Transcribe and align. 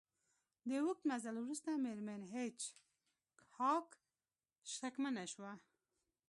د 0.67 0.69
اوږد 0.83 1.03
مزل 1.09 1.35
وروسته 1.39 1.69
میرمن 1.85 2.21
هیج 2.33 2.59
هاګ 3.57 3.87
شکمنه 4.75 5.23
شوه 5.33 5.53